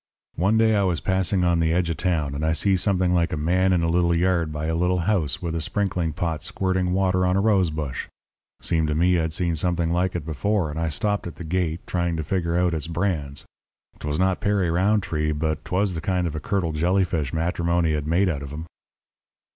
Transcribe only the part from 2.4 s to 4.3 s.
I see something like a man in a little